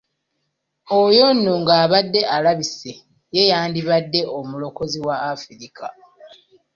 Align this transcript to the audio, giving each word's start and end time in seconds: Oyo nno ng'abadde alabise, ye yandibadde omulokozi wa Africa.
Oyo 1.01 1.25
nno 1.35 1.53
ng'abadde 1.61 2.21
alabise, 2.35 2.91
ye 3.35 3.43
yandibadde 3.51 4.21
omulokozi 4.37 4.99
wa 5.07 5.15
Africa. 5.31 5.85